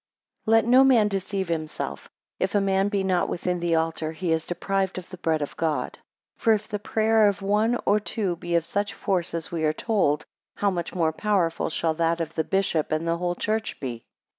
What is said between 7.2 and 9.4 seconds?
of one or two be of such force,